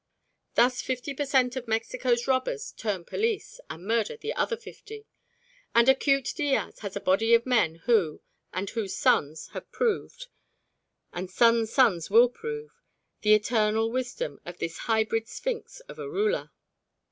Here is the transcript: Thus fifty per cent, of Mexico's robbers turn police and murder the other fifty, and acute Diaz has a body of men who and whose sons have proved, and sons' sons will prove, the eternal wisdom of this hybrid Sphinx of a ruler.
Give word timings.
Thus 0.55 0.81
fifty 0.81 1.13
per 1.13 1.27
cent, 1.27 1.55
of 1.55 1.67
Mexico's 1.67 2.25
robbers 2.27 2.71
turn 2.71 3.05
police 3.05 3.59
and 3.69 3.85
murder 3.85 4.17
the 4.17 4.33
other 4.33 4.57
fifty, 4.57 5.05
and 5.75 5.87
acute 5.87 6.33
Diaz 6.35 6.79
has 6.79 6.95
a 6.95 6.99
body 6.99 7.35
of 7.35 7.45
men 7.45 7.75
who 7.85 8.19
and 8.51 8.67
whose 8.71 8.95
sons 8.95 9.49
have 9.49 9.71
proved, 9.71 10.25
and 11.13 11.29
sons' 11.29 11.71
sons 11.71 12.09
will 12.09 12.29
prove, 12.29 12.71
the 13.21 13.35
eternal 13.35 13.91
wisdom 13.91 14.39
of 14.43 14.57
this 14.57 14.79
hybrid 14.89 15.27
Sphinx 15.27 15.81
of 15.81 15.99
a 15.99 16.09
ruler. 16.09 16.49